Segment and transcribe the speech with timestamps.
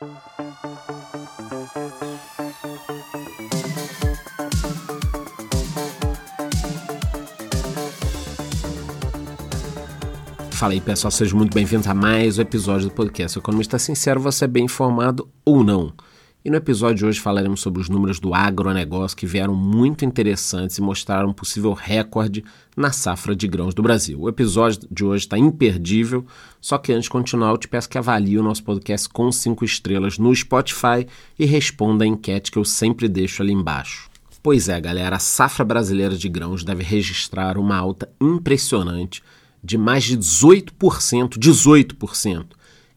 [0.00, 0.06] Fala
[10.72, 14.44] aí pessoal, sejam muito bem-vindos a mais um episódio do podcast o Economista Sincero, você
[14.44, 15.92] é bem informado ou não.
[16.44, 20.78] E no episódio de hoje falaremos sobre os números do agronegócio que vieram muito interessantes
[20.78, 22.44] e mostraram um possível recorde
[22.76, 24.20] na safra de grãos do Brasil.
[24.20, 26.24] O episódio de hoje está imperdível,
[26.60, 29.64] só que antes de continuar eu te peço que avalie o nosso podcast com cinco
[29.64, 34.08] estrelas no Spotify e responda a enquete que eu sempre deixo ali embaixo.
[34.40, 39.24] Pois é, galera, a safra brasileira de grãos deve registrar uma alta impressionante
[39.62, 42.46] de mais de 18%, 18%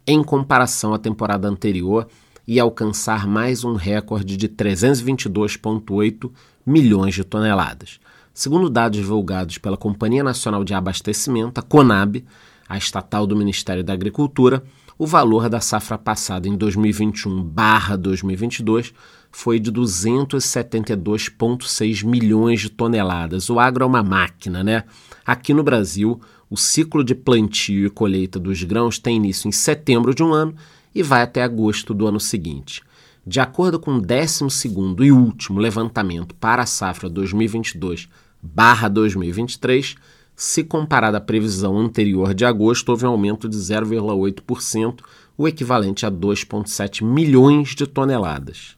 [0.05, 2.07] em comparação à temporada anterior
[2.47, 6.31] e alcançar mais um recorde de 322,8
[6.65, 7.99] milhões de toneladas.
[8.33, 12.23] Segundo dados divulgados pela Companhia Nacional de Abastecimento, a CONAB,
[12.67, 14.63] a estatal do Ministério da Agricultura,
[14.97, 18.93] o valor da safra passada em 2021/2022
[19.31, 23.49] foi de 272,6 milhões de toneladas.
[23.49, 24.83] O agro é uma máquina, né?
[25.25, 30.13] Aqui no Brasil, o ciclo de plantio e colheita dos grãos tem início em setembro
[30.13, 30.53] de um ano
[30.93, 32.81] e vai até agosto do ano seguinte.
[33.25, 34.67] De acordo com o 12
[34.99, 39.95] e último levantamento para a safra 2022/2023,
[40.35, 45.03] se comparado à previsão anterior de agosto, houve um aumento de 0,8%,
[45.37, 48.75] o equivalente a 2,7 milhões de toneladas.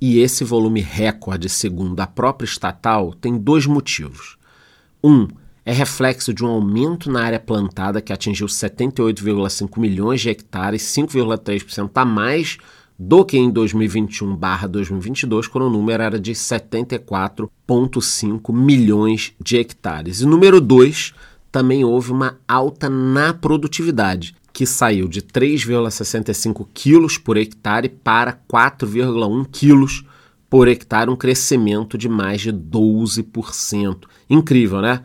[0.00, 4.36] E esse volume recorde, segundo a própria estatal, tem dois motivos.
[5.02, 5.26] Um,
[5.66, 11.90] é reflexo de um aumento na área plantada que atingiu 78,5 milhões de hectares, 5,3%
[11.92, 12.56] a mais
[12.96, 20.20] do que em 2021/2022, quando o número era de 74,5 milhões de hectares.
[20.20, 21.12] E número 2,
[21.50, 29.44] também houve uma alta na produtividade, que saiu de 3,65 quilos por hectare para 4,1
[29.50, 30.04] quilos
[30.48, 34.04] por hectare, um crescimento de mais de 12%.
[34.30, 35.02] Incrível, né?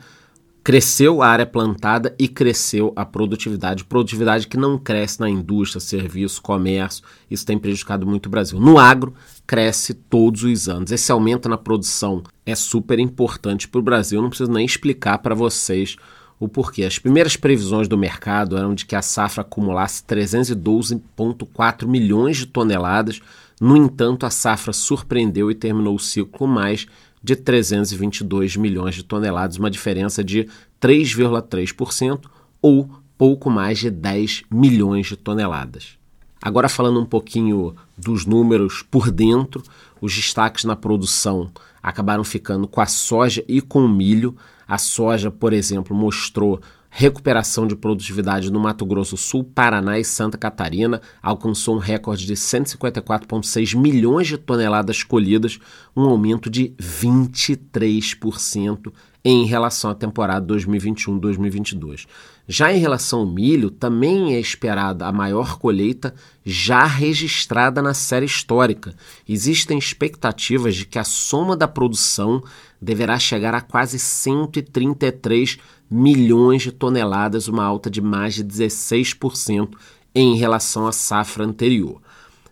[0.63, 3.83] Cresceu a área plantada e cresceu a produtividade.
[3.83, 7.03] Produtividade que não cresce na indústria, serviço, comércio.
[7.29, 8.59] Isso tem prejudicado muito o Brasil.
[8.59, 9.13] No agro,
[9.47, 10.91] cresce todos os anos.
[10.91, 14.21] Esse aumento na produção é super importante para o Brasil.
[14.21, 15.95] Não preciso nem explicar para vocês
[16.39, 16.83] o porquê.
[16.83, 23.19] As primeiras previsões do mercado eram de que a safra acumulasse 312,4 milhões de toneladas.
[23.59, 26.87] No entanto, a safra surpreendeu e terminou o ciclo mais
[27.23, 30.47] de 322 milhões de toneladas, uma diferença de
[30.81, 32.25] 3,3%
[32.61, 35.97] ou pouco mais de 10 milhões de toneladas.
[36.41, 39.61] Agora falando um pouquinho dos números por dentro,
[40.01, 41.51] os destaques na produção
[41.83, 44.35] acabaram ficando com a soja e com o milho.
[44.67, 46.59] A soja, por exemplo, mostrou
[46.93, 52.33] recuperação de produtividade no Mato Grosso Sul, Paraná e Santa Catarina, alcançou um recorde de
[52.33, 55.57] 154,6 milhões de toneladas colhidas,
[55.95, 58.91] um aumento de 23%
[59.23, 62.07] em relação à temporada 2021-2022.
[62.47, 68.25] Já em relação ao milho, também é esperada a maior colheita já registrada na série
[68.25, 68.93] histórica.
[69.29, 72.43] Existem expectativas de que a soma da produção
[72.81, 75.59] deverá chegar a quase 133
[75.89, 79.69] milhões de toneladas, uma alta de mais de 16%
[80.15, 82.01] em relação à safra anterior.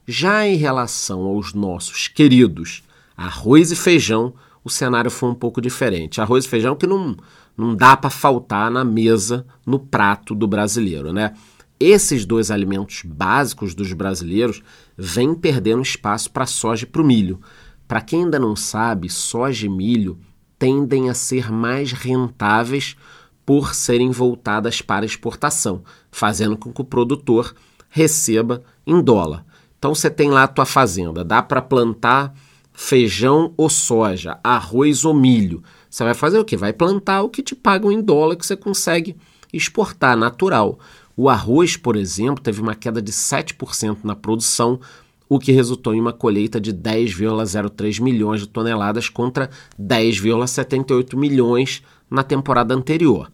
[0.08, 2.84] Já em relação aos nossos queridos
[3.18, 4.34] arroz e feijão,
[4.70, 6.22] o cenário foi um pouco diferente.
[6.22, 7.16] Arroz e feijão que não,
[7.58, 11.34] não dá para faltar na mesa, no prato do brasileiro, né?
[11.80, 14.62] Esses dois alimentos básicos dos brasileiros
[14.98, 17.40] vêm perdendo espaço para soja e para o milho.
[17.88, 20.20] Para quem ainda não sabe, soja e milho
[20.58, 22.98] tendem a ser mais rentáveis
[23.46, 25.82] por serem voltadas para exportação,
[26.12, 27.56] fazendo com que o produtor
[27.90, 29.46] receba em dólar.
[29.78, 32.34] Então você tem lá a tua fazenda, dá para plantar
[32.82, 35.62] feijão ou soja, arroz ou milho.
[35.90, 36.56] Você vai fazer o que?
[36.56, 39.18] Vai plantar o que te pagam em dólar que você consegue
[39.52, 40.80] exportar, natural.
[41.16, 44.80] O arroz, por exemplo, teve uma queda de 7% na produção,
[45.28, 52.24] o que resultou em uma colheita de 10,03 milhões de toneladas contra 10,78 milhões na
[52.24, 53.30] temporada anterior.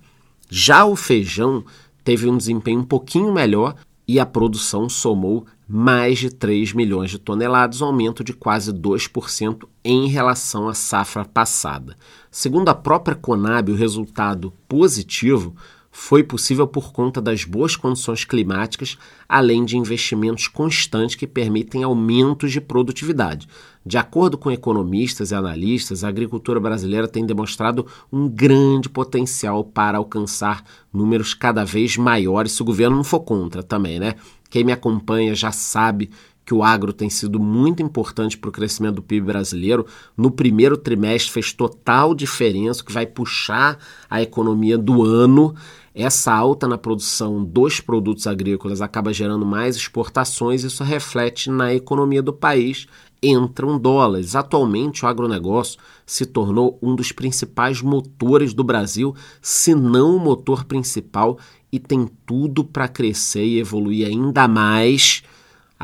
[0.50, 1.64] Já o feijão
[2.04, 3.76] teve um desempenho um pouquinho melhor
[4.08, 9.68] e a produção somou mais de 3 milhões de toneladas, um aumento de quase 2%
[9.84, 11.96] em relação à safra passada.
[12.30, 15.56] Segundo a própria Conab, o resultado positivo
[15.98, 18.98] foi possível por conta das boas condições climáticas,
[19.30, 23.48] além de investimentos constantes que permitem aumentos de produtividade.
[23.86, 29.98] De acordo com economistas e analistas, a agricultura brasileira tem demonstrado um grande potencial para
[29.98, 34.16] alcançar números cada vez maiores se o governo não for contra também, né?
[34.50, 36.10] Quem me acompanha já sabe
[36.46, 39.86] que o agro tem sido muito importante para o crescimento do PIB brasileiro.
[40.16, 45.56] No primeiro trimestre fez total diferença, que vai puxar a economia do ano.
[45.94, 52.22] Essa alta na produção dos produtos agrícolas acaba gerando mais exportações, isso reflete na economia
[52.22, 52.86] do país
[53.24, 54.36] entram dólares.
[54.36, 60.66] Atualmente, o agronegócio se tornou um dos principais motores do Brasil, se não o motor
[60.66, 61.40] principal,
[61.72, 65.24] e tem tudo para crescer e evoluir ainda mais.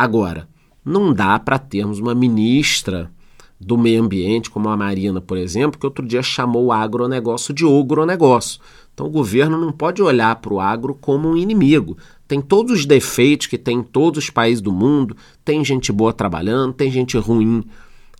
[0.01, 0.49] Agora,
[0.83, 3.11] não dá para termos uma ministra
[3.59, 7.63] do meio ambiente, como a Marina, por exemplo, que outro dia chamou o agronegócio de
[7.63, 8.59] ogronegócio.
[8.91, 11.95] Então o governo não pode olhar para o agro como um inimigo.
[12.27, 15.15] Tem todos os defeitos que tem em todos os países do mundo,
[15.45, 17.63] tem gente boa trabalhando, tem gente ruim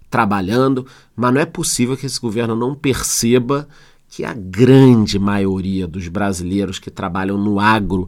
[0.07, 0.85] trabalhando,
[1.15, 3.67] mas não é possível que esse governo não perceba
[4.07, 8.07] que a grande maioria dos brasileiros que trabalham no agro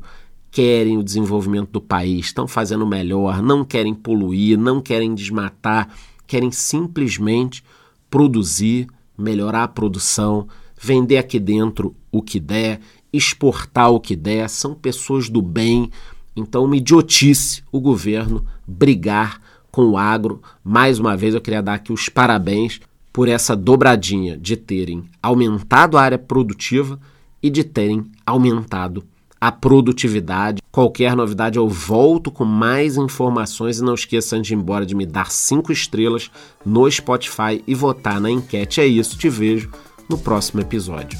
[0.54, 5.90] querem o desenvolvimento do país, estão fazendo melhor, não querem poluir, não querem desmatar,
[6.28, 7.64] querem simplesmente
[8.08, 10.48] produzir, melhorar a produção,
[10.80, 12.80] vender aqui dentro o que der,
[13.12, 15.90] exportar o que der, são pessoas do bem.
[16.36, 19.42] Então, uma idiotice o governo brigar
[19.72, 20.40] com o agro.
[20.64, 22.80] Mais uma vez, eu queria dar aqui os parabéns
[23.12, 27.00] por essa dobradinha de terem aumentado a área produtiva
[27.42, 29.04] e de terem aumentado
[29.44, 30.62] a produtividade.
[30.72, 35.06] Qualquer novidade eu volto com mais informações e não esqueçam de ir embora de me
[35.06, 36.32] dar cinco estrelas
[36.66, 38.80] no Spotify e votar na enquete.
[38.80, 39.70] É isso, te vejo
[40.10, 41.20] no próximo episódio.